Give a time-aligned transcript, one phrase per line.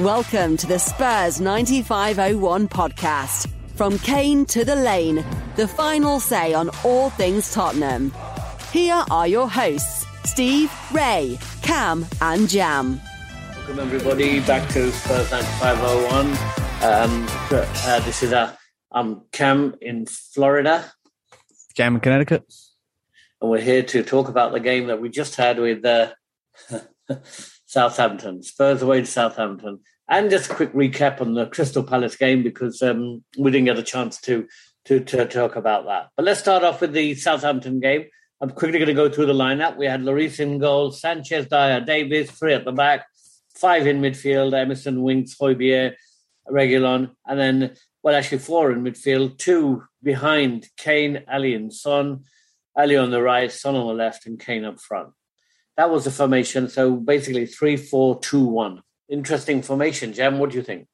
[0.00, 3.48] Welcome to the Spurs 9501 podcast.
[3.76, 5.24] From Kane to the Lane,
[5.54, 8.12] the final say on all things Tottenham.
[8.72, 13.00] Here are your hosts, Steve, Ray, Cam, and Jam.
[13.56, 16.26] Welcome everybody back to Spurs 9501.
[16.82, 18.58] Um, uh, this is a
[18.90, 20.90] I'm Cam in Florida,
[21.76, 22.52] Jam in Connecticut.
[23.40, 26.12] and we're here to talk about the game that we just had with uh,
[27.74, 32.44] Southampton, Spurs away to Southampton, and just a quick recap on the Crystal Palace game
[32.44, 34.46] because um, we didn't get a chance to,
[34.84, 36.10] to to talk about that.
[36.16, 38.04] But let's start off with the Southampton game.
[38.40, 39.76] I'm quickly going to go through the lineup.
[39.76, 43.06] We had Lloris in goal, Sanchez, Dier, Davies, three at the back,
[43.56, 45.94] five in midfield, Emerson, Winks, Højbjerg,
[46.48, 52.24] Reguilón, and then, well, actually four in midfield, two behind Kane, Alli, and Son.
[52.78, 55.10] Alli on the right, Son on the left, and Kane up front.
[55.76, 56.68] That was the formation.
[56.68, 58.82] So basically, three, four, two, one.
[59.08, 60.38] Interesting formation, Jam.
[60.38, 60.86] What do you think?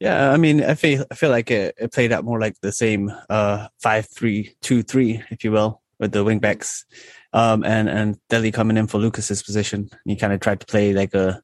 [0.00, 2.72] Yeah, I mean, I feel I feel like it, it played out more like the
[2.72, 6.86] same uh five three two three, if you will, with the wing backs,
[7.32, 9.90] um, and and Dele coming in for Lucas's position.
[10.04, 11.42] He kind of tried to play like a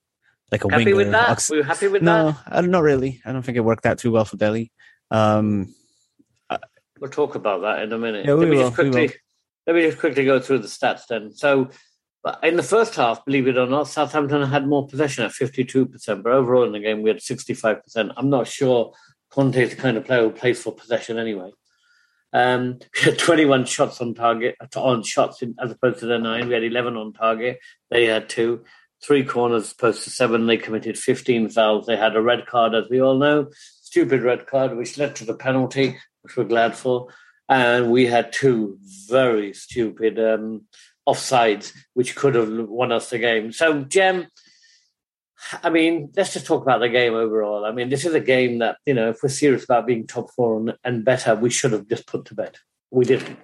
[0.50, 0.96] like a Happy winger.
[0.96, 1.28] with that?
[1.28, 2.42] Ox- Were you happy with no, that?
[2.46, 3.20] I, not really.
[3.24, 4.70] I don't think it worked out too well for Dele.
[5.10, 5.74] Um,
[7.00, 8.24] We'll talk about that in a minute.
[8.24, 9.12] Yeah, we let me will, just quickly
[9.66, 11.34] let me just quickly go through the stats then.
[11.34, 11.70] So
[12.24, 16.22] but in the first half, believe it or not, Southampton had more possession at 52%,
[16.22, 18.14] but overall in the game we had 65%.
[18.16, 18.94] I'm not sure
[19.30, 21.50] Conte's the kind of player who plays for possession anyway.
[22.32, 26.48] Um, we had 21 shots on target, on shots in, as opposed to their nine.
[26.48, 27.58] We had 11 on target.
[27.90, 28.64] They had two.
[29.02, 30.46] Three corners as opposed to seven.
[30.46, 31.84] They committed 15 fouls.
[31.84, 33.50] They had a red card, as we all know,
[33.82, 37.08] stupid red card, which led to the penalty, which we're glad for.
[37.50, 38.78] And we had two
[39.10, 40.62] very stupid um,
[41.08, 43.52] offsides, which could have won us the game.
[43.52, 44.26] So, Jem,
[45.62, 47.64] I mean, let's just talk about the game overall.
[47.64, 50.30] I mean, this is a game that, you know, if we're serious about being top
[50.30, 52.56] four and, and better, we should have just put to bed.
[52.90, 53.38] We didn't.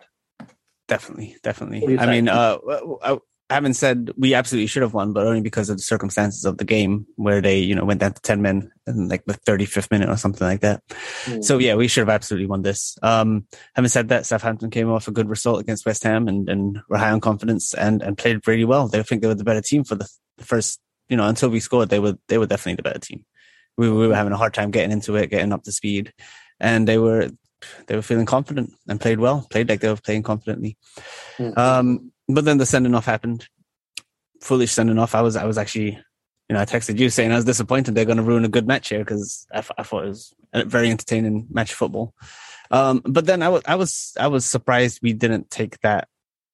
[0.89, 1.81] definitely, definitely.
[1.81, 3.19] What do you I mean, uh,
[3.51, 6.45] I, I haven't said we absolutely should have won, but only because of the circumstances
[6.45, 9.35] of the game where they, you know, went down to ten men in like the
[9.35, 10.83] thirty fifth minute or something like that.
[11.25, 11.43] Hmm.
[11.43, 12.97] So yeah, we should have absolutely won this.
[13.03, 16.81] Um, having said that, Southampton came off a good result against West Ham and, and
[16.89, 18.89] were high on confidence and, and played really well.
[18.89, 21.61] They think they were the better team for the, the first, you know, until we
[21.61, 23.25] scored, they were, they were definitely the better team.
[23.77, 26.13] We, we were having a hard time getting into it, getting up to speed
[26.59, 27.31] and they were,
[27.87, 30.79] they were feeling confident and played well, played like they were playing confidently.
[31.37, 31.51] Hmm.
[31.57, 33.47] Um, but then the sending off happened.
[34.41, 35.15] Foolish sending off.
[35.15, 35.99] I was, I was actually,
[36.49, 38.67] you know, I texted you saying I was disappointed they're going to ruin a good
[38.67, 42.15] match here because I, f- I thought it was a very entertaining match of football.
[42.71, 46.09] Um, but then I was, I was, I was surprised we didn't take that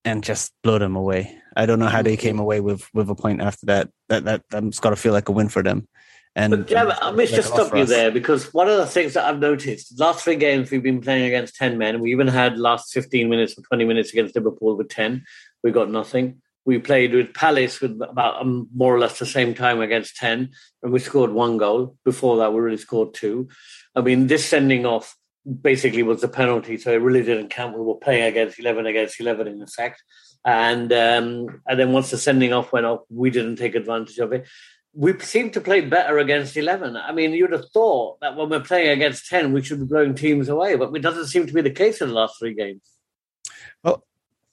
[0.04, 1.36] and just blow them away.
[1.56, 3.90] I don't know how they came away with with a point after that.
[4.08, 5.88] That that that's got to feel like a win for them.
[6.36, 7.88] And But Jam, I must just stop you us.
[7.88, 11.24] there because one of the things that I've noticed, last three games we've been playing
[11.24, 11.98] against 10 men.
[11.98, 15.24] We even had last 15 minutes or 20 minutes against Liverpool with 10.
[15.62, 16.42] We got nothing.
[16.64, 20.50] We played with Palace with about um, more or less the same time against 10,
[20.82, 21.96] and we scored one goal.
[22.04, 23.48] Before that, we really scored two.
[23.94, 25.16] I mean, this sending off
[25.46, 27.78] basically was the penalty, so it really didn't count.
[27.78, 30.02] We were playing against 11 against 11 in effect.
[30.44, 34.32] And um, and then once the sending off went off, we didn't take advantage of
[34.32, 34.46] it.
[34.92, 36.96] We seem to play better against 11.
[36.96, 40.14] I mean, you'd have thought that when we're playing against 10, we should be blowing
[40.14, 42.80] teams away, but it doesn't seem to be the case in the last three games.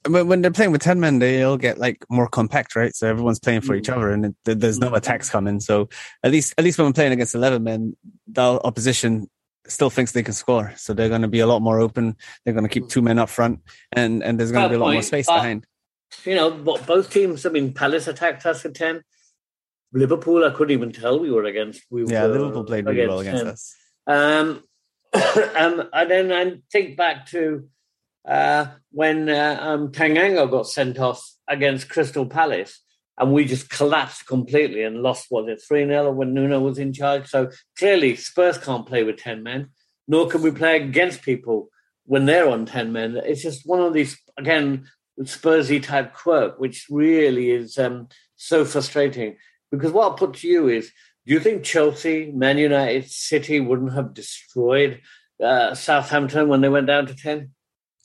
[0.08, 2.96] When, when they're playing with 10 men, they all get like more compact, right?
[2.96, 3.96] So everyone's playing for each Mm.
[3.96, 4.98] other and it, there's no Mm.
[4.98, 5.60] attacks coming.
[5.60, 5.90] So
[6.24, 7.96] at least, at least when we're playing against 11 men,
[8.28, 9.30] the opposition
[9.68, 10.74] still thinks they can score.
[10.76, 12.18] So they're going to be a lot more open.
[12.44, 13.62] They're going to keep two men up front
[13.94, 15.66] and, and there's going to be a lot more space but- behind.
[16.26, 19.02] You know, bo- both teams, I mean, Palace attacked us at 10.
[19.94, 21.84] Liverpool, I couldn't even tell we were against.
[21.90, 23.48] We Yeah, were Liverpool played really well against 10.
[23.52, 23.76] us.
[24.06, 24.64] Um,
[25.14, 27.68] um, and then I think back to
[28.28, 32.80] uh, when uh, um, Tanganga got sent off against Crystal Palace,
[33.18, 35.28] and we just collapsed completely and lost.
[35.30, 37.28] Was it three 0 when Nuno was in charge?
[37.28, 39.70] So clearly, Spurs can't play with ten men,
[40.08, 41.70] nor can we play against people
[42.06, 43.18] when they're on ten men.
[43.24, 44.88] It's just one of these again
[45.22, 49.38] Spursy type quirk, which really is um, so frustrating.
[49.72, 50.92] Because what I'll put to you is
[51.26, 55.02] do you think Chelsea, Man United, City wouldn't have destroyed
[55.44, 57.52] uh, Southampton when they went down to ten,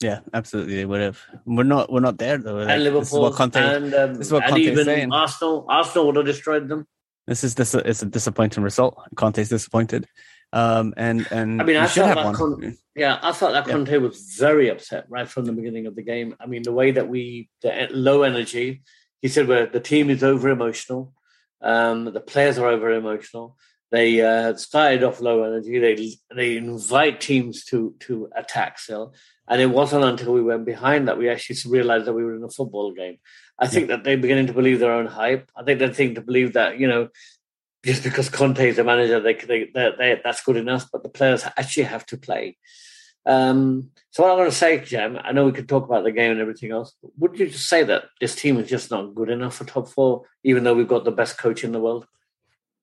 [0.01, 0.75] Yeah, absolutely.
[0.75, 1.19] They would have.
[1.45, 2.55] We're not, we're not there though.
[2.55, 4.85] Like, and this is Liverpool, what Conte, and, um, this is what and Conte's even
[4.85, 5.11] saying.
[5.11, 5.65] Arsenal?
[5.67, 6.87] Arsenal would have destroyed them.
[7.27, 8.97] this is this it's a disappointing result.
[9.15, 10.07] Conte's disappointed.
[10.51, 13.73] Um, and, and I mean, I felt have like Yeah, I thought that Yeah.
[13.73, 16.35] Conte was very upset right from the beginning of the game.
[16.39, 18.81] I mean, the way that we the low energy.
[19.21, 21.13] He said, "Well, the team is over emotional.
[21.61, 23.57] Um, the players are over emotional.
[23.91, 25.79] They uh, started off low energy.
[25.79, 29.15] They they invite teams to to attack still,
[29.47, 32.43] and it wasn't until we went behind that we actually realized that we were in
[32.43, 33.17] a football game.
[33.57, 35.49] I think that they're beginning to believe their own hype.
[35.55, 37.09] I think they're beginning to believe that you know
[37.83, 40.89] just because Conte is the manager, they, they, they, they, that's good enough.
[40.91, 42.57] But the players actually have to play.
[43.29, 46.11] Um, so what I want to say, Jem, I know we could talk about the
[46.11, 46.95] game and everything else.
[46.99, 49.87] But would you just say that this team is just not good enough for top
[49.87, 52.07] four, even though we've got the best coach in the world?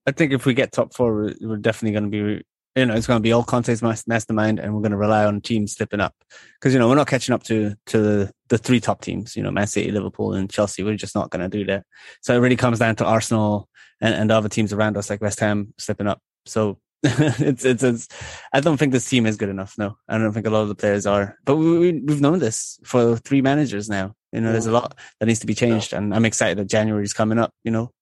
[0.07, 2.45] I think if we get top four, we're definitely going to be,
[2.81, 5.41] you know, it's going to be all Conte's mastermind, and we're going to rely on
[5.41, 6.15] teams slipping up
[6.61, 9.43] because you know we're not catching up to to the, the three top teams, you
[9.43, 10.85] know, Man City, Liverpool, and Chelsea.
[10.85, 11.85] We're just not going to do that.
[12.21, 13.69] So it really comes down to Arsenal
[14.01, 16.21] and, and other teams around us, like West Ham, slipping up.
[16.45, 18.09] So it's, it's, it's
[18.53, 19.75] I don't think this team is good enough.
[19.79, 21.39] No, I don't think a lot of the players are.
[21.45, 24.15] But we, we have known this for three managers now.
[24.33, 27.05] You know, there's a lot that needs to be changed, and I'm excited that January
[27.05, 27.53] is coming up.
[27.65, 27.93] You know,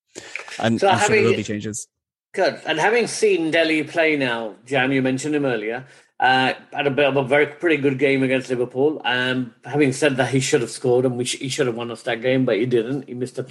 [0.59, 1.89] and so I'm having, sure there will be changes.
[2.35, 2.61] Good.
[2.67, 5.87] And having seen Dele play now, Jam, you mentioned him earlier,
[6.19, 9.01] uh, had a bit of a very pretty good game against Liverpool.
[9.05, 11.91] Um, having said that, he should have scored and we sh- he should have won
[11.91, 13.09] us that game, but he didn't.
[13.09, 13.47] He missed a,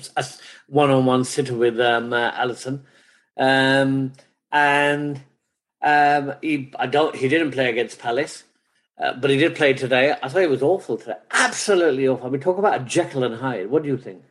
[0.67, 2.81] one-on-one sitter with um, uh, Alisson,
[3.37, 4.13] um,
[4.51, 5.21] and
[5.83, 8.43] um, he I don't he didn't play against Palace.
[8.95, 10.15] Uh, but he did play today.
[10.21, 11.15] I thought he was awful today.
[11.31, 12.27] Absolutely awful.
[12.27, 13.71] I mean, talk about a Jekyll and Hyde.
[13.71, 14.21] What do you think?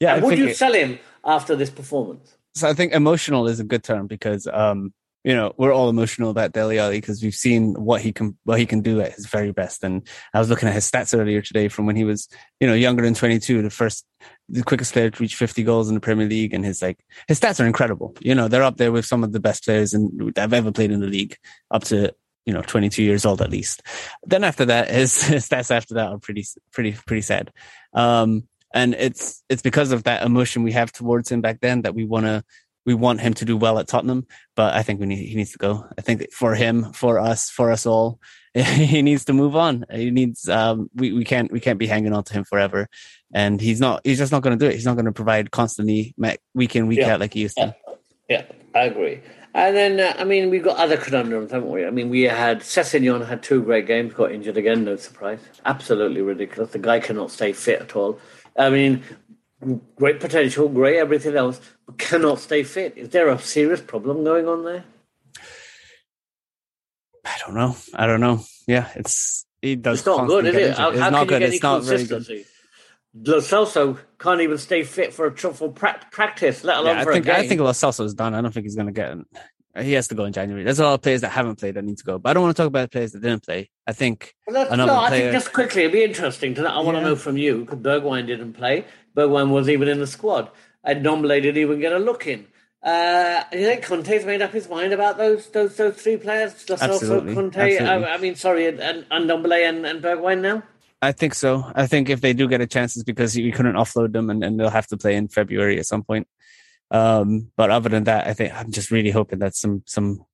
[0.00, 0.56] Yeah, and would you it...
[0.56, 2.36] sell him after this performance?
[2.56, 4.92] so I think emotional is a good term because um,
[5.26, 8.60] you know we're all emotional about Dele Alli because we've seen what he can what
[8.60, 9.82] he can do at his very best.
[9.82, 12.28] And I was looking at his stats earlier today from when he was
[12.60, 14.06] you know younger than 22, the first
[14.48, 17.40] the quickest player to reach 50 goals in the Premier League, and his like his
[17.40, 18.14] stats are incredible.
[18.20, 20.70] You know they're up there with some of the best players in, that have ever
[20.70, 21.36] played in the league,
[21.72, 22.14] up to
[22.44, 23.82] you know 22 years old at least.
[24.24, 27.52] Then after that, his, his stats after that are pretty pretty pretty sad.
[27.92, 31.96] Um, and it's it's because of that emotion we have towards him back then that
[31.96, 32.44] we want to
[32.86, 35.52] we want him to do well at Tottenham, but I think we need, he needs
[35.52, 35.84] to go.
[35.98, 38.20] I think for him, for us, for us all,
[38.54, 39.84] he needs to move on.
[39.92, 42.88] He needs, um, we, we can't, we can't be hanging on to him forever.
[43.34, 44.74] And he's not, he's just not going to do it.
[44.74, 46.14] He's not going to provide constantly
[46.54, 47.14] week in, week yeah.
[47.14, 47.74] out like he used to.
[48.30, 48.44] Yeah,
[48.74, 49.20] I agree.
[49.52, 51.86] And then, uh, I mean, we've got other conundrums, haven't we?
[51.86, 55.40] I mean, we had Sessegnon had two great games, got injured again, no surprise.
[55.64, 56.72] Absolutely ridiculous.
[56.72, 58.20] The guy cannot stay fit at all.
[58.58, 59.02] I mean,
[59.96, 61.60] great potential, great everything else,
[61.98, 62.96] cannot stay fit.
[62.96, 64.84] Is there a serious problem going on there?
[67.24, 67.76] I don't know.
[67.94, 68.40] I don't know.
[68.66, 69.98] Yeah, it's it does.
[69.98, 70.76] It's not good, is it?
[70.76, 71.42] How, it's how not good.
[71.42, 72.44] It's not very good.
[73.18, 77.14] Lo Celso can't even stay fit for a truffle practice, let alone yeah, for I
[77.14, 77.36] think, a game.
[77.36, 78.34] I think Lo Celso is done.
[78.34, 79.16] I don't think he's going to get.
[79.82, 80.64] He has to go in January.
[80.64, 82.18] There's a lot of players that haven't played that need to go.
[82.18, 83.70] But I don't want to talk about players that didn't play.
[83.86, 86.54] I think well, another no, I think just quickly, it'd be interesting.
[86.54, 87.02] To, I want yeah.
[87.02, 88.84] to know from you because Bergwijn didn't play.
[89.14, 90.50] Bergwijn was even in the squad.
[90.86, 92.46] And Ndombele didn't even get a look in.
[92.82, 96.52] Uh, you think Conte's made up his mind about those those those three players?
[96.70, 97.34] Absolutely.
[97.34, 98.06] Conte, Absolutely.
[98.06, 100.62] I mean, sorry, and, and Ndombele and, and Bergwijn now?
[101.02, 101.70] I think so.
[101.74, 104.42] I think if they do get a chance, it's because you couldn't offload them and,
[104.42, 106.28] and they'll have to play in February at some point.
[106.90, 110.24] Um, but other than that, I think I'm just really hoping that some some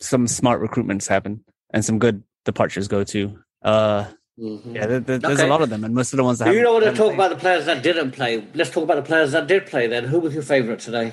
[0.00, 3.38] some smart recruitments happen and some good departures go to.
[3.62, 4.06] Uh,
[4.38, 4.76] mm-hmm.
[4.76, 5.46] Yeah, there, there, there's okay.
[5.46, 7.06] a lot of them, and most of the ones that you don't want to talk
[7.06, 7.14] played.
[7.14, 8.46] about the players that didn't play.
[8.54, 9.86] Let's talk about the players that did play.
[9.86, 11.12] Then, who was your favourite today?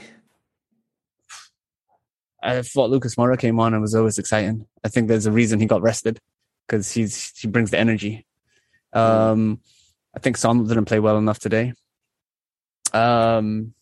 [2.41, 4.67] I thought Lucas Moura came on and was always exciting.
[4.83, 6.19] I think there's a reason he got rested
[6.67, 8.25] because he's he brings the energy.
[8.93, 8.99] Mm.
[8.99, 9.59] Um,
[10.15, 11.73] I think Son didn't play well enough today.
[12.93, 13.73] Um,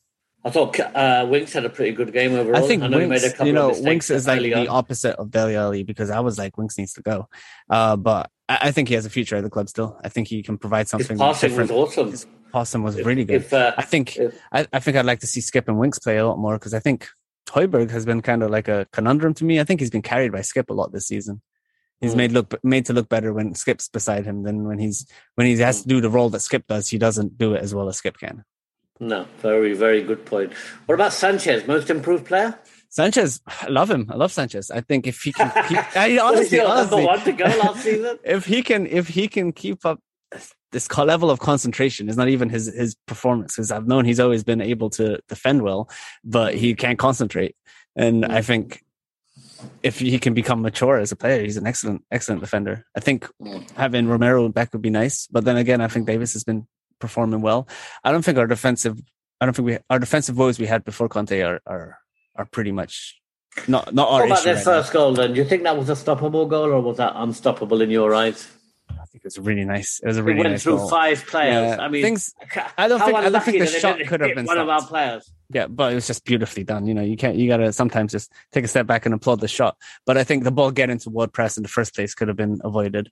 [0.44, 2.64] I thought uh, Winks had a pretty good game overall.
[2.64, 4.68] I think I know Winks, you know, Winks is like the on.
[4.70, 7.28] opposite of Dele Alli because I was like, Winks needs to go.
[7.70, 10.00] Uh, but I, I, think he has a future at the club still.
[10.04, 11.72] I think he can provide something His passing different.
[11.72, 12.12] was awesome.
[12.12, 13.36] His passing was if, really good.
[13.36, 16.00] If, uh, I think if, I, I, think I'd like to see Skip and Winks
[16.00, 17.08] play a lot more because I think
[17.50, 19.60] Højbjerg has been kind of like a conundrum to me.
[19.60, 21.42] I think he's been carried by Skip a lot this season.
[22.00, 22.18] He's mm.
[22.18, 25.06] made look made to look better when Skip's beside him than when he's
[25.36, 26.90] when he has to do the role that Skip does.
[26.90, 28.44] He doesn't do it as well as Skip can.
[29.02, 30.54] No, very, very good point.
[30.86, 32.58] What about Sanchez, most improved player?
[32.90, 34.08] Sanchez, I love him.
[34.12, 34.70] I love Sanchez.
[34.70, 38.20] I think if he can, keep, I, honestly, honestly, one to go last season.
[38.24, 40.00] If he can, if he can keep up
[40.72, 43.56] this level of concentration, is not even his his performance.
[43.56, 45.90] Because I've known he's always been able to defend well,
[46.24, 47.56] but he can't concentrate.
[47.96, 48.30] And mm.
[48.30, 48.84] I think
[49.82, 52.86] if he can become mature as a player, he's an excellent, excellent defender.
[52.96, 53.68] I think mm.
[53.72, 55.26] having Romero back would be nice.
[55.26, 56.68] But then again, I think Davies has been
[57.02, 57.68] performing well.
[58.04, 58.98] I don't think our defensive,
[59.42, 61.98] I don't think we our defensive woes we had before Conte are are
[62.36, 63.20] are pretty much
[63.68, 64.22] not not our.
[64.22, 65.00] What about their right first now.
[65.00, 65.14] goal?
[65.14, 68.16] Then do you think that was a stoppable goal or was that unstoppable in your
[68.16, 68.48] eyes?
[68.90, 70.00] I think it was really nice.
[70.04, 70.90] It was a It really went nice through goal.
[70.90, 71.76] five players.
[71.78, 72.34] Yeah, I mean, things.
[72.78, 75.32] I don't think- I don't think the shot could have been one of our players.
[75.50, 76.86] Yeah, but it was just beautifully done.
[76.88, 77.36] You know, you can't.
[77.36, 79.76] You gotta sometimes just take a step back and applaud the shot.
[80.06, 82.60] But I think the ball getting toward press in the first place could have been
[82.64, 83.10] avoided.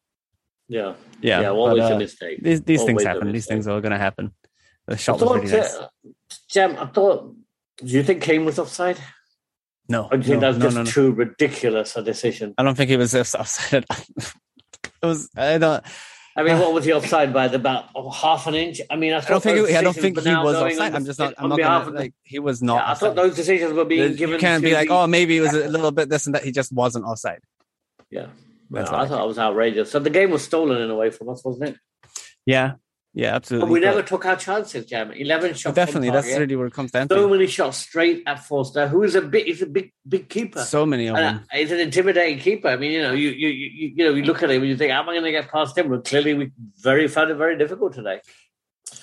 [0.69, 2.43] Yeah, Yeah, yeah, but, always uh, a mistake.
[2.43, 3.31] These these things Always happen.
[3.31, 4.31] These things are going to happen.
[4.87, 5.75] The I shot was thought, really nice.
[5.75, 5.87] uh,
[6.47, 7.35] Jam, I thought.
[7.77, 8.99] Do you think Kane was offside?
[9.87, 12.53] No, Or do you think no, that's no, just no, too ridiculous a decision?
[12.57, 13.85] I don't think he was offside.
[13.89, 14.33] it
[15.01, 15.29] was.
[15.35, 15.83] I don't.
[16.35, 17.45] I mean, what was he offside by?
[17.45, 18.81] About oh, half an inch?
[18.91, 19.67] I mean, I, I don't think.
[19.67, 20.93] He, I don't think he was offside.
[20.93, 21.33] I'm just not.
[21.39, 22.13] I'm not gonna of like.
[22.21, 22.75] He was not.
[22.75, 24.39] Yeah, I thought those decisions were being you given.
[24.39, 26.43] can't be like, the- oh, maybe it was a little bit this and that.
[26.43, 27.41] He just wasn't offside.
[28.11, 28.27] yeah.
[28.71, 29.91] That's what I thought it was outrageous.
[29.91, 31.77] So the game was stolen in a way from us, wasn't it?
[32.45, 32.73] Yeah,
[33.13, 33.67] yeah, absolutely.
[33.67, 35.11] But we never took our chances, Jam.
[35.11, 35.75] Eleven shots.
[35.75, 36.11] definitely.
[36.11, 37.29] That's really where it comes down so to.
[37.29, 40.61] many shots straight at Forster, who is a big, he's a big, big keeper.
[40.61, 41.45] So many of And, them.
[41.51, 42.67] uh, he's an intimidating keeper.
[42.67, 44.77] I mean, you know, you you you, you know, you look at him and you
[44.77, 47.35] think, "How am I going to get past him?" Well, clearly, we very found it
[47.35, 48.21] very difficult today.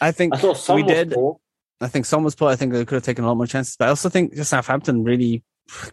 [0.00, 1.12] I think I thought some we was did.
[1.12, 1.38] poor.
[1.80, 2.48] I think some was poor.
[2.48, 3.76] I think they could have taken a lot more chances.
[3.76, 5.42] But I also think just Southampton really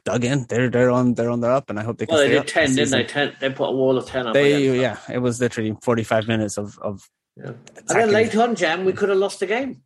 [0.04, 0.46] dug in.
[0.50, 2.48] They're they're on they're on their up, and I hope they can Well, they did
[2.48, 3.04] ten, didn't they?
[3.04, 3.36] Ten.
[3.40, 4.34] They put a wall of ten up.
[4.34, 7.54] They yeah, it was literally forty five minutes of of Yeah.
[7.78, 9.82] And then later on, Jam, we could have lost the game.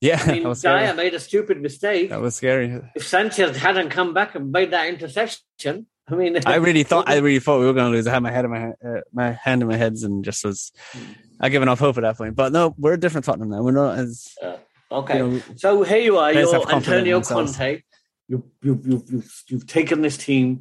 [0.00, 0.20] yeah.
[0.24, 0.52] I mean.
[0.52, 2.10] Dier made a stupid mistake.
[2.10, 2.80] That was scary.
[2.94, 7.16] If Sanchez hadn't come back and made that interception, I mean, I really thought I
[7.26, 8.06] really thought we were going to lose.
[8.06, 10.72] I had my head in my uh, my hand in my heads and just was
[10.92, 11.12] Hmm.
[11.40, 12.34] I given up hope at that point.
[12.34, 13.62] But no, we're a different Tottenham now.
[13.62, 14.34] We're not as
[14.90, 15.18] okay.
[15.18, 17.20] you know, So here you are, you're have confidence in Antonio.
[17.20, 17.82] Conte.
[18.28, 20.56] You, you, you, you've, you've taken this team.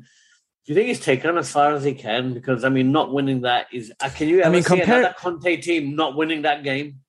[0.65, 2.33] Do you think he's taken as far as he can?
[2.33, 3.91] Because I mean, not winning that is.
[3.99, 6.99] Uh, can you ever mean, see compare- another Conte team not winning that game?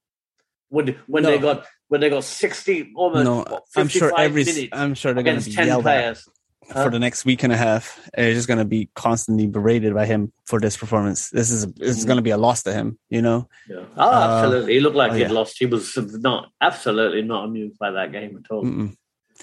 [0.69, 1.31] When when No.
[1.31, 3.61] they got when they got sixty almost no.
[3.75, 6.29] I'm sure every I'm sure they're going to against be ten players.
[6.71, 6.85] Huh?
[6.85, 7.99] for the next week and a half.
[8.15, 11.31] They're just going to be constantly berated by him for this performance.
[11.31, 12.07] This is this is Mm.
[12.09, 12.99] going to be a loss to him.
[13.09, 13.49] You know.
[13.69, 13.85] Yeah.
[13.97, 14.75] Oh, absolutely.
[14.75, 15.33] He looked like oh, he'd yeah.
[15.33, 15.57] lost.
[15.59, 18.65] He was not absolutely not amused by that game at all.
[18.65, 18.95] Mm-mm.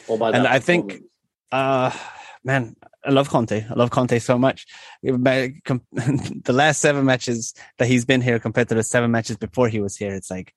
[0.07, 1.01] Or by And that I think-
[1.51, 1.91] Uh
[2.43, 3.65] man, I love Conte.
[3.69, 4.65] I love Conte so much.
[5.01, 5.81] It- my- com-
[6.43, 9.79] The last seven matches that he's been here compared to the seven matches before he
[9.79, 10.53] was here, it's like,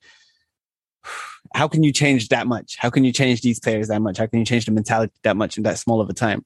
[1.55, 2.77] how can you change that much?
[2.79, 4.19] How can you change these players that much?
[4.19, 6.45] How can you change the mentality that much in that small of a time?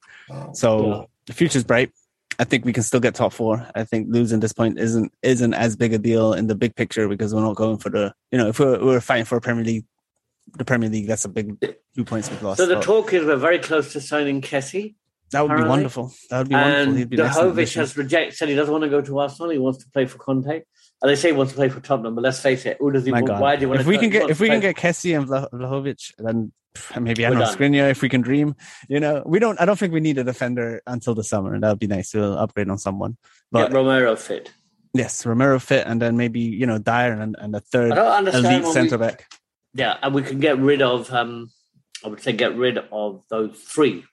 [0.53, 1.05] So Yeah.
[1.27, 1.91] the future's bright.
[2.39, 3.67] I think we can still get top four.
[3.75, 7.07] I think losing this point isn't isn't as big a deal in the big picture
[7.07, 9.63] because we're not going for the you know if we're we're fighting for a Premier
[9.63, 9.85] League,
[10.57, 11.57] the Premier League that's a big
[11.95, 12.57] two points we've lost.
[12.59, 14.95] So the But talk is we're very close to signing Kessie.
[15.31, 16.13] that would be wonderful.
[16.29, 16.89] That would be wonderful.
[16.89, 19.19] And He'd be an excellent Vlahovic has rejected, said he doesn't want to go to
[19.19, 19.49] Arsenal.
[19.51, 20.61] He wants to play for Conte.
[21.01, 23.03] And they say he wants to play for Tottenham, but let's face it, who does
[23.03, 23.27] he My want?
[23.27, 23.41] God.
[23.41, 25.27] Why do you want if to we can get if we can get Kessie and
[25.27, 26.53] Vlah- Vlahovic, then
[26.99, 27.45] maybe I don't know.
[27.45, 28.55] Skriniar if we can dream.
[28.87, 29.59] You know, we don't.
[29.59, 31.53] I don't think we need a defender until the summer.
[31.53, 32.13] And That would be nice.
[32.13, 33.17] We'll upgrade on someone.
[33.51, 34.51] But get Romero fit.
[34.93, 38.11] yes, Romero fit, and then maybe you know Dier and and a third I don't
[38.27, 39.27] understand elite centre back.
[39.73, 41.11] Yeah, and we can get rid of.
[41.11, 41.49] Um,
[42.05, 44.03] I would say get rid of those three,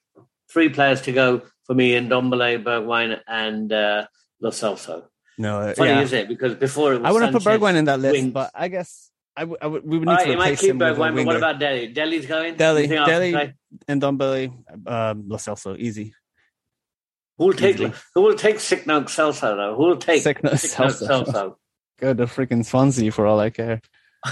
[0.51, 4.07] three players to go for me: in Dombele, Bergwijn, and uh,
[4.41, 5.05] Lo Celso.
[5.39, 6.01] No, uh, Funny, yeah.
[6.03, 6.29] is it?
[6.29, 8.33] Because before it was I wouldn't put Sanchez, Bergwijn in that list, wings.
[8.33, 10.79] but I guess I, w- I would- we would need right, to replace keep him
[10.79, 11.87] with a Bergwijn, but what about Dele?
[11.93, 12.57] Dele's going.
[12.57, 12.83] Dele?
[12.83, 13.55] You think Arsenal Dele,
[13.89, 14.49] and Dombele,
[14.87, 16.15] um, Lo Celso, easy.
[17.39, 17.77] Who will take?
[17.77, 17.93] easily.
[18.15, 19.75] Who will take Signal Celso though?
[19.77, 21.25] Who will take Sick note Signal Celso.
[21.25, 21.55] Celso?
[22.01, 23.81] Go to freaking Swansea for all I care.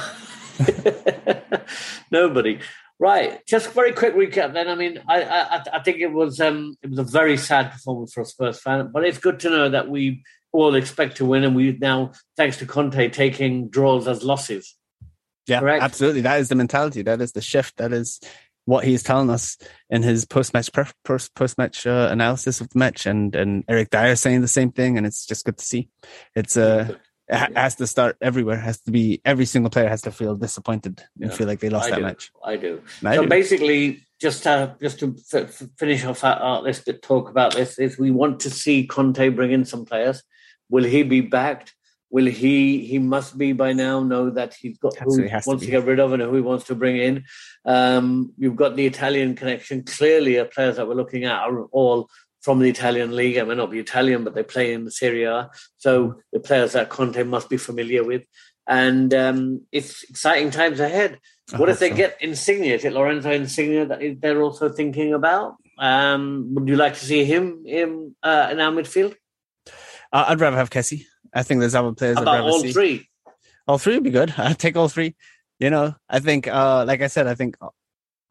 [2.10, 2.60] Nobody.
[3.00, 3.46] Right.
[3.46, 4.52] Just very quick recap.
[4.54, 7.70] Then I mean, I, I I think it was um it was a very sad
[7.70, 11.24] performance for a Spurs fan, but it's good to know that we all expect to
[11.24, 14.74] win, and we now, thanks to Conte, taking draws as losses.
[15.46, 15.82] Yeah, Correct.
[15.82, 16.22] absolutely.
[16.22, 17.02] That is the mentality.
[17.02, 17.76] That is the shift.
[17.76, 18.20] That is
[18.64, 19.56] what he's telling us
[19.88, 20.70] in his post-match
[21.04, 24.98] post post-match uh, analysis of the match, and and Eric Dier saying the same thing,
[24.98, 25.88] and it's just good to see.
[26.34, 26.96] It's uh,
[27.28, 28.56] it has to start everywhere.
[28.56, 31.36] Has to be every single player has to feel disappointed and Yeah.
[31.36, 32.02] feel like they lost I that do.
[32.02, 32.30] match.
[32.44, 32.82] I do.
[33.04, 33.28] I so do.
[33.28, 37.78] basically, just to, just to f- finish off our, our list to talk about this
[37.78, 40.22] is we want to see Conte bring in some players.
[40.70, 41.74] Will he be backed?
[42.10, 42.86] Will he?
[42.86, 44.02] He must be by now.
[44.02, 45.66] Know that he's got who he to wants to, be.
[45.66, 47.24] get rid of and who he wants to bring in.
[47.66, 49.84] Um, you've got the Italian connection.
[49.84, 52.08] Clearly, our players that we're looking at are all
[52.42, 53.38] from the Italian league.
[53.38, 55.50] I may not be Italian, but they play in the Serie A.
[55.76, 58.22] So the players that Conte must be familiar with.
[58.66, 61.18] And um, it's exciting times ahead.
[61.56, 61.96] What if they so.
[61.96, 62.64] get Insigne?
[62.64, 65.56] Is it Lorenzo Insigne that they're also thinking about?
[65.78, 69.14] Um, would you like to see him in, uh, in our midfield?
[70.12, 71.04] Uh, I'd rather have Kessie.
[71.32, 72.18] I think there's other players.
[72.18, 72.72] I'd About all see.
[72.72, 73.08] three?
[73.66, 74.34] All three would be good.
[74.38, 75.16] I'd take all three.
[75.58, 77.56] You know, I think, uh, like I said, I think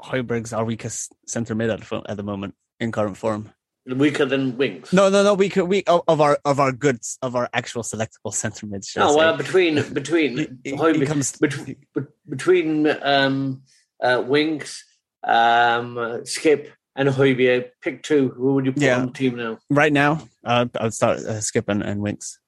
[0.02, 3.52] Højbjerg's our weakest centre mid at the moment in current form.
[3.96, 4.91] Weaker than Winks.
[4.91, 5.34] No, no, no.
[5.34, 9.15] We could we of our of our goods of our actual selectable centre I No,
[9.15, 11.65] well, between between He- he- Højbjerg- he comes- bet-
[11.96, 13.62] bet- between um,
[14.03, 14.84] uh, Winks,
[15.24, 18.29] um, Skip, and Højbjerg, pick two.
[18.29, 19.00] Who would you put Yeah.
[19.00, 19.58] on the team now?
[19.70, 22.39] right now, uh, I would start uh, Skip and, and Winks.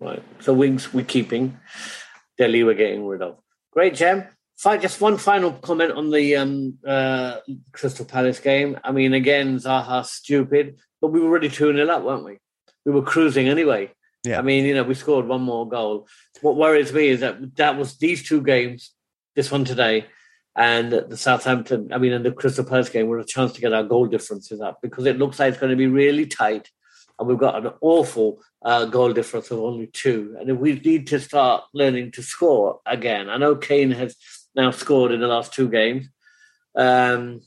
[0.00, 0.22] Right.
[0.40, 1.58] So Winks we're keeping.
[2.38, 3.36] Dele we're getting rid of.
[3.72, 4.24] Great, Jem.
[4.62, 7.38] Just one final comment on the um, uh,
[7.72, 8.78] Crystal Palace game.
[8.84, 12.38] I mean, again, Zaha stupid, but we were already 2 0 up, weren't we?
[12.84, 13.90] We were cruising anyway.
[14.22, 14.38] Yeah.
[14.38, 16.06] I mean, you know, we scored one more goal.
[16.42, 18.92] What worries me is that that was these two games,
[19.34, 20.06] this one today,
[20.54, 23.72] and the Southampton, I mean, and the Crystal Palace game, were a chance to get
[23.72, 26.68] our goal differences up because it looks like it's going to be really tight.
[27.18, 30.36] And we've got an awful uh, goal difference of only two.
[30.38, 34.16] And if we need to start learning to score again, I know Kane has
[34.54, 36.08] now scored in the last two games,
[36.76, 37.40] um,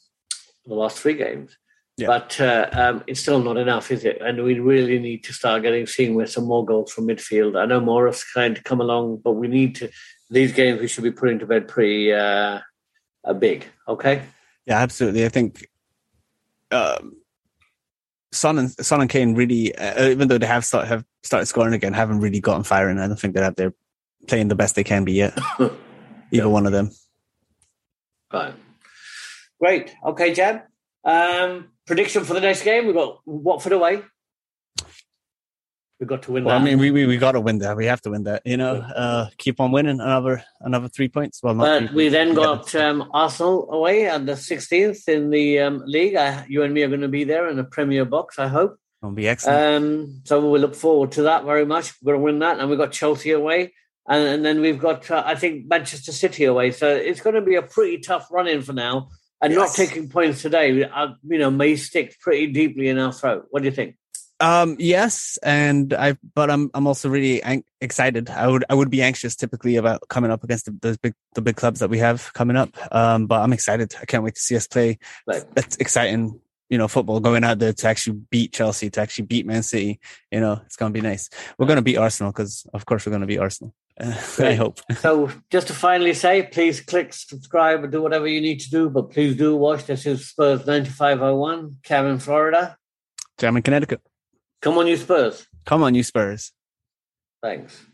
[0.66, 1.58] the last three games.
[1.98, 2.08] Yeah.
[2.08, 4.20] But uh, um, it's still not enough, is it?
[4.20, 7.60] And we really need to start getting seeing with some more goals from midfield.
[7.60, 9.90] I know Morris trying to come along, but we need to.
[10.32, 12.60] These games we should be putting to bed pretty uh,
[13.24, 13.66] uh, big.
[13.88, 14.24] Okay.
[14.66, 15.24] Yeah, absolutely.
[15.26, 15.68] I think
[16.72, 17.18] um,
[18.32, 21.76] Son and Son and Kane really, uh, even though they have start, have started scoring
[21.76, 22.98] again, haven't really gotten firing.
[22.98, 23.74] I don't think that they're
[24.28, 25.38] playing the best they can be yet.
[26.34, 26.50] Either Yeah.
[26.50, 26.90] one of them.
[28.34, 28.56] Right.
[29.60, 29.96] Great.
[30.04, 30.62] Okay, Jab.
[31.06, 34.02] Um, prediction for the next game: We've got Watford away.
[36.00, 37.78] We've got to win Well, I mean, we we, we got to win that.
[37.78, 38.42] We have to win that.
[38.46, 41.42] You know, uh, keep on winning another another three points.
[41.44, 42.14] Well, not But three we points.
[42.14, 42.34] then Yeah.
[42.34, 46.16] got um, Arsenal away at the 16th in the um, league.
[46.16, 48.76] I, you and me are going to be there in a Premier box, I hope.
[49.02, 49.84] Gonna be excellent.
[49.86, 51.94] Um, so we look forward to that very much.
[52.02, 52.60] We're going to win that.
[52.60, 53.74] And we've got Chelsea away.
[54.08, 56.72] And, and then we've got, uh, I think, Manchester City away.
[56.72, 59.10] So it's going to be a pretty tough run in for now.
[59.42, 59.76] And not Yes.
[59.76, 63.48] taking points today, uh, you know, may stick pretty deeply in our throat.
[63.50, 63.98] What do you think?
[64.40, 68.30] Um, yes, and I, but I'm, I'm also really ang- excited.
[68.30, 71.42] I would, I would be anxious typically about coming up against the, those big, the
[71.42, 72.70] big clubs that we have coming up.
[72.94, 73.96] Um, but I'm excited.
[74.02, 74.98] I can't wait to see us play.
[75.28, 75.44] Right.
[75.56, 76.42] That's exciting.
[76.70, 80.00] You know, football going out there to actually beat Chelsea, to actually beat Man City.
[80.32, 81.30] You know, it's gonna be nice.
[81.58, 83.74] We're gonna beat Arsenal because, of course, we're gonna beat Arsenal.
[84.00, 84.80] Uh, I hope.
[84.98, 88.90] So just to finally say, please click subscribe and do whatever you need to do.
[88.90, 89.86] But please do watch.
[89.86, 92.78] This is Spurs 9501, Kevin, Florida.
[93.38, 94.02] Jam in Connecticut.
[94.62, 95.48] Come on, you Spurs.
[95.66, 96.52] Come on, you Spurs.
[97.42, 97.86] Thanks.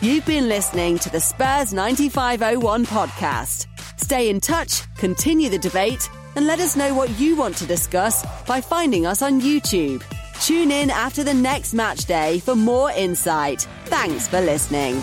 [0.00, 3.66] You've been listening to the Spurs 9501 podcast.
[3.98, 8.26] Stay in touch, continue the debate, and let us know what you want to discuss
[8.44, 10.02] by finding us on YouTube.
[10.44, 13.66] Tune in after the next match day for more insight.
[13.86, 15.00] Thanks for listening.